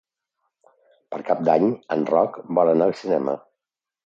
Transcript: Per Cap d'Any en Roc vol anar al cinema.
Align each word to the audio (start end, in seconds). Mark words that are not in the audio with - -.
Per 1.15 1.19
Cap 1.27 1.43
d'Any 1.49 1.67
en 1.97 2.07
Roc 2.13 2.41
vol 2.61 2.73
anar 2.73 2.89
al 2.89 2.97
cinema. 3.05 3.39